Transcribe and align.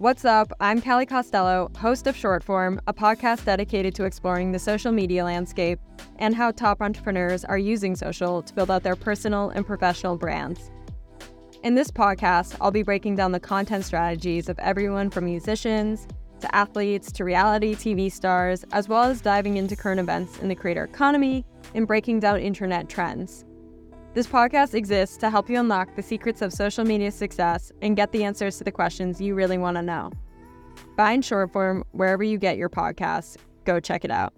What's 0.00 0.24
up? 0.24 0.52
I'm 0.60 0.80
Callie 0.80 1.06
Costello, 1.06 1.72
host 1.76 2.06
of 2.06 2.14
Shortform, 2.14 2.78
a 2.86 2.94
podcast 2.94 3.44
dedicated 3.44 3.96
to 3.96 4.04
exploring 4.04 4.52
the 4.52 4.58
social 4.60 4.92
media 4.92 5.24
landscape 5.24 5.80
and 6.20 6.36
how 6.36 6.52
top 6.52 6.80
entrepreneurs 6.80 7.44
are 7.44 7.58
using 7.58 7.96
social 7.96 8.40
to 8.40 8.54
build 8.54 8.70
out 8.70 8.84
their 8.84 8.94
personal 8.94 9.50
and 9.50 9.66
professional 9.66 10.16
brands. 10.16 10.70
In 11.64 11.74
this 11.74 11.90
podcast, 11.90 12.56
I'll 12.60 12.70
be 12.70 12.84
breaking 12.84 13.16
down 13.16 13.32
the 13.32 13.40
content 13.40 13.84
strategies 13.84 14.48
of 14.48 14.56
everyone 14.60 15.10
from 15.10 15.24
musicians 15.24 16.06
to 16.42 16.54
athletes 16.54 17.10
to 17.10 17.24
reality 17.24 17.74
TV 17.74 18.12
stars, 18.12 18.64
as 18.70 18.88
well 18.88 19.02
as 19.02 19.20
diving 19.20 19.56
into 19.56 19.74
current 19.74 19.98
events 19.98 20.38
in 20.38 20.46
the 20.46 20.54
creator 20.54 20.84
economy 20.84 21.44
and 21.74 21.88
breaking 21.88 22.20
down 22.20 22.38
internet 22.38 22.88
trends. 22.88 23.44
This 24.18 24.26
podcast 24.26 24.74
exists 24.74 25.16
to 25.18 25.30
help 25.30 25.48
you 25.48 25.60
unlock 25.60 25.94
the 25.94 26.02
secrets 26.02 26.42
of 26.42 26.52
social 26.52 26.84
media 26.84 27.12
success 27.12 27.70
and 27.82 27.94
get 27.94 28.10
the 28.10 28.24
answers 28.24 28.58
to 28.58 28.64
the 28.64 28.72
questions 28.72 29.20
you 29.20 29.36
really 29.36 29.58
want 29.58 29.76
to 29.76 29.82
know. 29.82 30.10
Find 30.96 31.22
Shortform 31.22 31.84
wherever 31.92 32.24
you 32.24 32.36
get 32.36 32.56
your 32.56 32.68
podcasts. 32.68 33.36
Go 33.64 33.78
check 33.78 34.04
it 34.04 34.10
out. 34.10 34.34